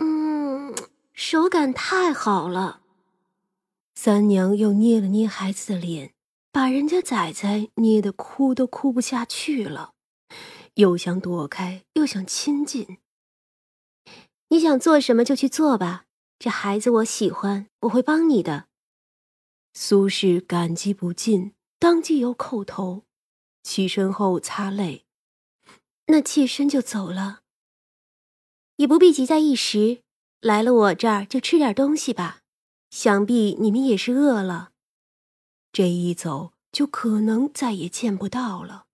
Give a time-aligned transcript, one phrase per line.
[0.00, 0.74] 嗯
[1.12, 2.82] 手感太好了。
[3.94, 6.14] 三娘又捏了捏孩子的脸，
[6.52, 9.94] 把人家仔仔捏得哭都哭不下去了，
[10.74, 12.98] 又想躲开，又想亲近。
[14.50, 16.04] 你想做什么就去做吧，
[16.38, 18.68] 这孩子我喜欢，我会帮你的。
[19.74, 23.02] 苏轼感激不尽，当即又叩头，
[23.62, 25.04] 起身后擦泪，
[26.06, 27.40] 那妾身就走了。
[28.78, 30.00] 也不必急在一时，
[30.40, 32.40] 来了我这儿就吃点东西吧。
[32.90, 34.70] 想必你们也是饿了，
[35.70, 38.86] 这一走就可能再也见不到了。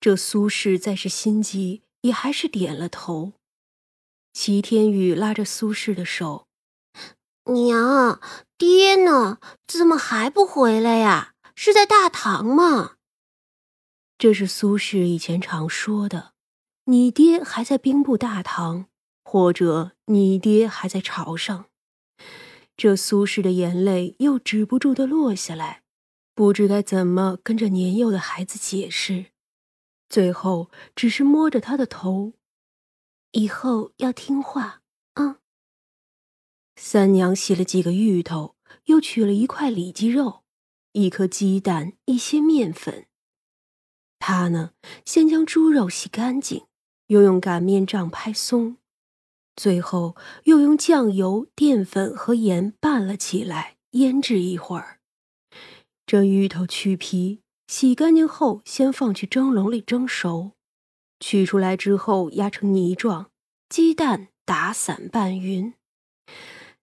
[0.00, 3.32] 这苏轼再是心急，也还是点了头。
[4.32, 6.46] 齐天宇拉着苏轼的手
[7.52, 8.20] ：“娘，
[8.56, 9.38] 爹呢？
[9.66, 11.34] 怎么还不回来呀？
[11.54, 12.96] 是在大堂吗？”
[14.16, 16.32] 这是苏轼以前常说的
[16.88, 18.86] ：“你爹还在兵部大堂，
[19.24, 21.66] 或者你爹还在朝上。”
[22.76, 25.82] 这苏轼的眼泪又止不住的落下来，
[26.34, 29.32] 不知该怎么跟这年幼的孩子解释，
[30.08, 32.34] 最后只是摸着他的头，
[33.32, 34.82] 以后要听话
[35.14, 35.38] 啊。
[36.76, 40.44] 三娘洗了几个芋头，又取了一块里脊肉，
[40.92, 43.06] 一颗鸡蛋，一些面粉。
[44.18, 44.72] 他呢，
[45.04, 46.66] 先将猪肉洗干净，
[47.08, 48.76] 又用擀面杖拍松。
[49.54, 55.00] 最后又用酱油、淀粉和盐拌了起来，腌制一会儿。
[56.04, 60.52] 这芋头去皮，洗干净后，先放去蒸笼里蒸熟。
[61.18, 63.30] 取出来之后压成泥状，
[63.70, 65.72] 鸡蛋打散拌匀。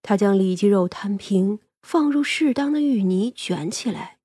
[0.01, 4.17] 他将里脊肉摊平，放入适当的芋泥卷起来，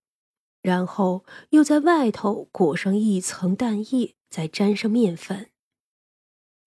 [0.63, 5.51] 然后又在外头裹上一层蛋液，再沾上面粉。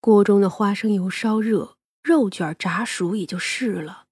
[0.02, 4.08] 锅中的花生油烧热，肉卷炸熟也就是了。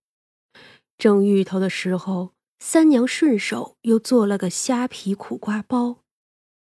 [0.99, 6.03] 蒸芋头的时候，三娘顺手又做了个虾皮苦瓜包。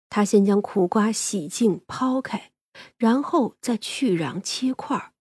[0.08, 2.50] 她先将苦瓜洗净抛开，
[2.96, 5.12] 然后再去瓤切块，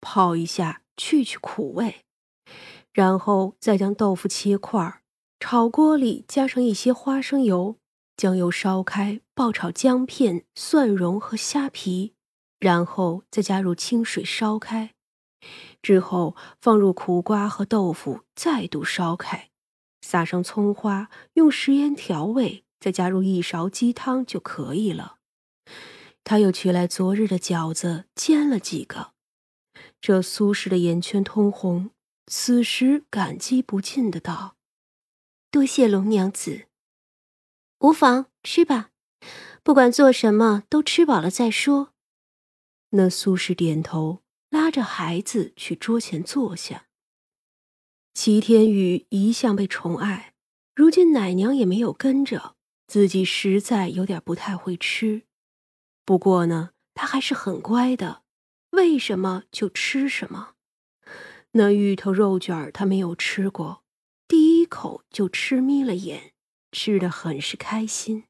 [0.00, 2.06] 泡一下去去苦味，
[2.94, 5.02] 然后再将豆腐切块，
[5.38, 7.76] 炒锅里加上一些花生油，
[8.16, 12.14] 将油烧开，爆炒姜片、蒜蓉和虾皮。
[12.62, 14.94] 然后再加入清水烧开，
[15.82, 19.50] 之后放入苦瓜和豆腐，再度烧开，
[20.00, 25.16] 撒上葱花，用食盐调味，再加入一勺鸡汤就可以了。
[26.22, 29.10] 他又取来昨日的饺子煎了几个，
[30.00, 31.90] 这苏轼的眼圈通红，
[32.28, 34.54] 此时感激不尽的道
[35.50, 36.66] ：“多谢龙娘子，
[37.80, 38.90] 无妨，吃吧，
[39.64, 41.88] 不管做什么都吃饱了再说。”
[42.94, 46.88] 那苏轼点头，拉着孩子去桌前坐下。
[48.12, 50.34] 齐天宇一向被宠爱，
[50.74, 52.54] 如今奶娘也没有跟着，
[52.86, 55.22] 自己实在有点不太会吃。
[56.04, 58.24] 不过呢，他还是很乖的，
[58.72, 60.54] 为什么就吃什么。
[61.52, 63.84] 那芋头肉卷他没有吃过，
[64.28, 66.34] 第一口就吃眯了眼，
[66.70, 68.24] 吃的很是开心。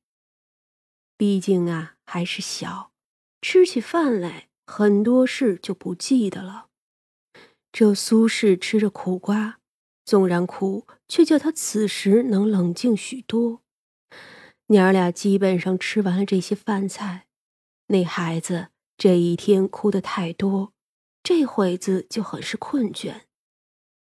[1.17, 2.93] 毕竟啊，还是小，
[3.41, 4.51] 吃起饭来。
[4.75, 6.69] 很多事就不记得了。
[7.71, 9.59] 这苏轼吃着苦瓜，
[10.03, 13.61] 纵然苦，却叫他此时能冷静许多。
[14.69, 17.27] 娘儿俩基本上吃完了这些饭菜。
[17.89, 20.73] 那孩子这一天哭得太多，
[21.23, 23.25] 这会子就很是困倦。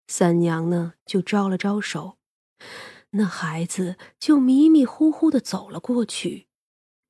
[0.07, 2.17] 三娘呢，就招了招手，
[3.11, 6.47] 那孩子就迷迷糊糊的走了过去。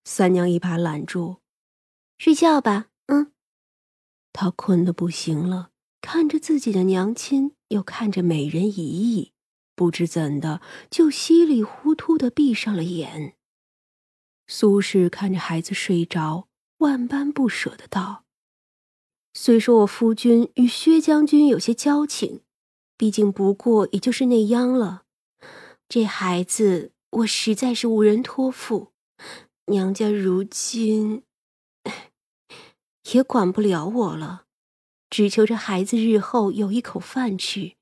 [0.04, 1.42] 三娘一把揽住，
[2.16, 3.32] 睡觉吧，嗯。
[4.32, 5.70] 他困得不行了，
[6.00, 9.32] 看着自己的娘亲，又看着美人姨姨，
[9.74, 10.60] 不知怎的
[10.90, 13.36] 就稀里糊涂的闭上了眼。
[14.46, 16.48] 苏轼看着孩子睡着，
[16.78, 18.24] 万般不舍的道
[19.34, 22.40] ：“虽说我夫君与薛将军有些交情，
[22.96, 25.02] 毕竟不过也就是那样了。
[25.88, 28.92] 这孩子我实在是无人托付，
[29.66, 31.22] 娘家如今……”
[33.12, 34.44] 也管不了我了，
[35.08, 37.76] 只求这孩子日后有一口饭吃。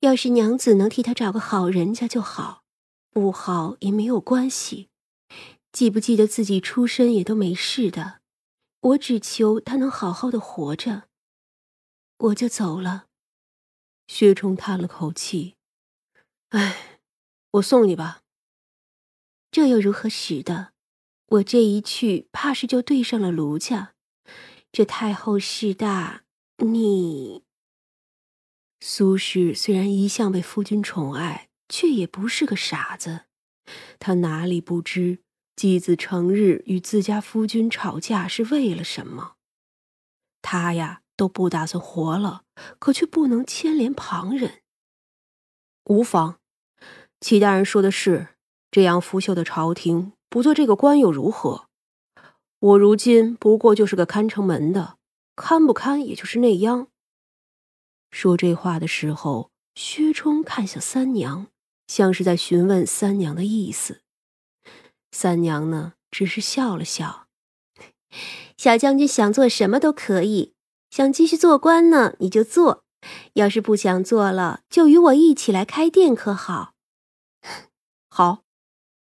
[0.00, 2.64] 要是娘子能替他找个好人家就好，
[3.10, 4.88] 不好也没有关系。
[5.70, 8.20] 记不记得自己出身也都没事的，
[8.80, 11.04] 我只求他能好好的活着。
[12.18, 13.06] 我就走了。
[14.08, 15.54] 薛冲叹了口气
[16.50, 17.00] ：“哎，
[17.52, 18.22] 我送你吧。
[19.50, 20.72] 这又如何使得？
[21.26, 23.91] 我这一去，怕是就对上了卢家。”
[24.72, 26.24] 这太后势大，
[26.56, 27.44] 你
[28.80, 33.26] 苏轼虽然一向被夫君宠爱，却也不是个傻子。
[33.98, 35.18] 他哪里不知
[35.54, 39.34] 继子成日与自家夫君吵架是为了什么？
[40.40, 42.44] 他呀都不打算活了，
[42.78, 44.62] 可却不能牵连旁人。
[45.84, 46.38] 无妨，
[47.20, 48.28] 齐大人说的是，
[48.70, 51.68] 这样腐朽的朝廷，不做这个官又如何？
[52.62, 54.96] 我如今不过就是个看城门的，
[55.34, 56.86] 看不看也就是那样。
[58.12, 61.48] 说这话的时候，薛冲看向三娘，
[61.88, 64.02] 像是在询问三娘的意思。
[65.10, 67.26] 三娘呢，只是笑了笑
[68.56, 70.54] ：“小将军想做什么都可以，
[70.88, 72.84] 想继续做官呢，你就做；
[73.32, 76.74] 要是不想做了，就与我一起来开店，可好？”
[78.08, 78.44] 好。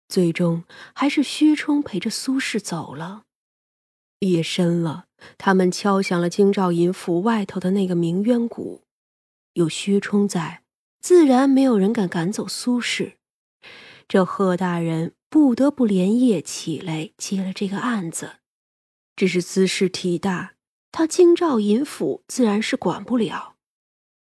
[0.08, 0.62] 最终
[0.94, 3.24] 还是薛冲陪着苏轼走了。
[4.30, 5.06] 夜深了。
[5.38, 8.82] 他们敲响了京兆尹府外头的那个鸣冤鼓，
[9.52, 10.62] 有薛冲在，
[11.00, 13.14] 自然没有人敢赶走苏轼。
[14.08, 18.32] 这贺大人不得不连夜起来接了这个案子，
[19.14, 20.54] 只是姿事体大，
[20.90, 23.54] 他京兆尹府自然是管不了。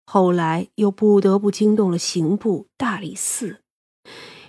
[0.04, 3.62] 后来又不得不惊动了刑部大理寺，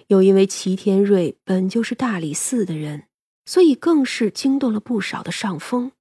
[0.08, 3.06] 又因为齐天瑞本就是大理寺的人，
[3.46, 5.92] 所以更是惊动了不少的上峰。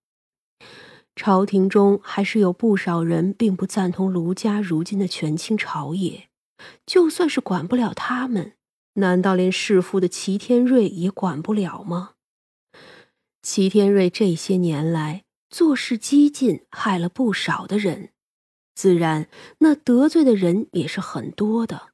[1.14, 6.28] 朝廷中还是有不少人并不赞同卢家如今的权倾朝野，
[6.86, 8.54] 就算是管不了他们，
[8.94, 12.12] 难道连弑父的齐天瑞也管不了吗？
[13.42, 18.10] 齐天瑞这些年来做事激进，害了不少的人，
[18.74, 19.28] 自然
[19.58, 21.90] 那得罪的人也是很多的。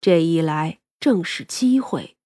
[0.00, 2.16] 这一来正是机会，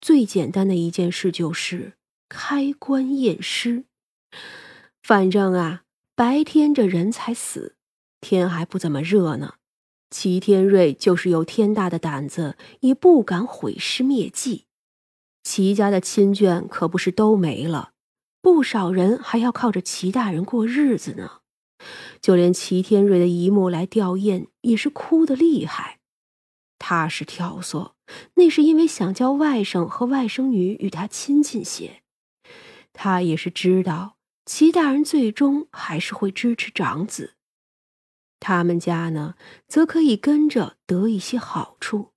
[0.00, 1.94] 最简单的一件事就是
[2.28, 3.84] 开棺验尸。
[5.02, 5.82] 反正啊，
[6.14, 7.76] 白天这人才死，
[8.20, 9.54] 天还不怎么热呢。
[10.10, 14.64] 齐天瑞就是有天大的胆子，也不敢毁尸灭迹。
[15.42, 17.92] 齐家的亲眷可不是都没了，
[18.40, 21.40] 不少人还要靠着齐大人过日子呢。
[22.20, 25.97] 就连齐天瑞的姨母来吊唁，也是哭得厉害。
[26.78, 27.92] 他是挑唆，
[28.34, 32.02] 那是因为想叫外甥和外甥女与他亲近些。
[32.92, 34.16] 他也是知道。
[34.46, 37.34] 齐大人最终还是会支持长子，
[38.40, 39.34] 他们家呢，
[39.66, 42.12] 则可以跟着得一些好处。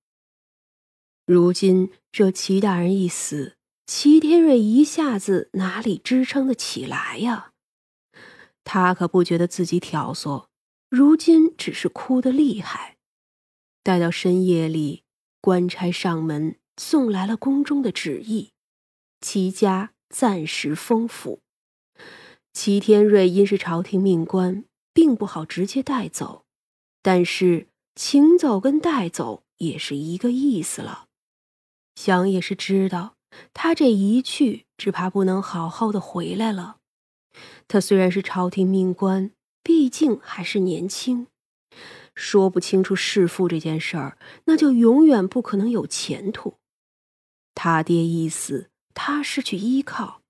[1.26, 7.52] 如今这齐大人一死，齐天瑞一下子哪里支撑得起来呀？
[8.64, 10.46] 他可不觉得自己挑唆，
[10.90, 12.96] 如今只是哭得厉害。
[13.84, 15.04] 待到深夜里，
[15.40, 18.52] 官差上门送来了宫中的旨意，
[19.20, 21.40] 齐家暂时封府。
[22.54, 26.46] 齐天瑞因是朝廷命官，并不好直接带走，
[27.02, 31.08] 但是请走跟带走也是一个意思了。
[31.96, 33.16] 想也是知道，
[33.54, 36.78] 他这一去，只怕不能好好的回来了。
[37.68, 39.32] 他虽然是朝廷命官，
[39.64, 41.28] 毕竟还是年轻，
[42.22, 44.16] 说不清楚弑父这件事儿，
[44.46, 46.58] 那就永远不可能有前途。
[47.56, 50.22] 他爹一死，他失去依靠。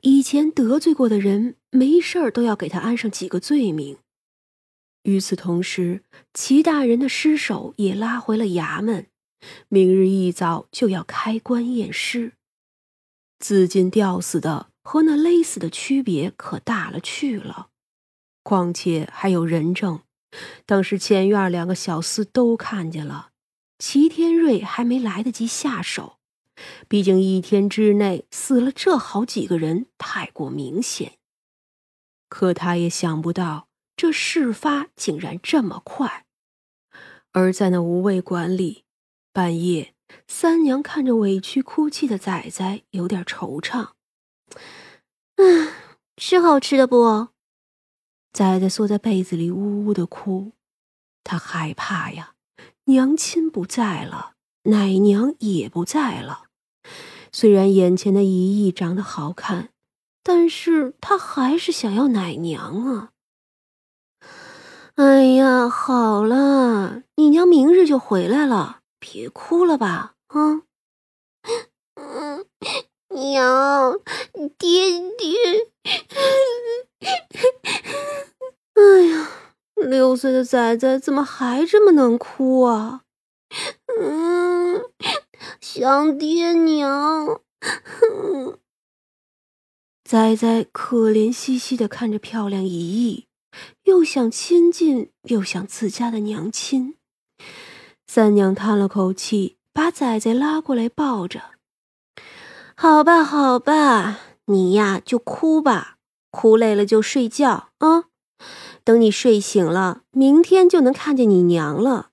[0.00, 3.98] 以前得罪过的人，没事儿都要给他安上几个罪名。
[5.04, 6.02] 与此同时，
[6.34, 9.06] 齐大人的尸首也拉回了衙门，
[9.68, 12.32] 明日一早就要开棺验尸。
[13.38, 17.68] 自尽吊死的和那勒死的区别可大了去了。
[18.42, 20.00] 况且还有人证，
[20.64, 23.30] 当时前院两个小厮都看见了，
[23.78, 26.18] 齐天瑞还没来得及下手。
[26.88, 31.18] 毕竟一天之内死了这好几个人，太过明显。
[32.28, 36.24] 可他也想不到，这事发竟然这么快。
[37.32, 38.84] 而在那无味馆里，
[39.32, 39.94] 半夜，
[40.26, 43.90] 三娘看着委屈哭泣的仔仔，有点惆怅。
[45.36, 45.72] 嗯，
[46.16, 47.28] 吃好吃的不？
[48.36, 50.52] 仔仔缩在被子里呜呜的哭，
[51.24, 52.34] 他害怕呀，
[52.84, 56.42] 娘亲不在了，奶娘也不在了。
[57.32, 59.70] 虽然眼前的姨姨长得好看，
[60.22, 63.12] 但是他还是想要奶娘啊！
[64.96, 70.60] 哎呀，好了，你娘明日就回来了，别哭了吧，啊！
[71.96, 72.44] 嗯，
[73.08, 73.98] 娘，
[74.58, 75.38] 爹爹，
[78.74, 79.28] 哎呀，
[80.16, 83.02] 岁的崽崽怎么还这么能哭啊？
[84.00, 84.82] 嗯。
[85.60, 87.40] 想爹娘，
[90.04, 93.26] 崽崽可怜兮兮的看着漂亮姨姨，
[93.84, 96.96] 又想亲近，又想自家的娘亲。
[98.06, 101.42] 三娘叹了口气，把崽崽拉过来抱着。
[102.76, 105.98] 好吧，好吧，你呀就哭吧，
[106.30, 108.04] 哭累了就睡觉啊。
[108.84, 112.10] 等你睡醒了，明天就能看见你娘了。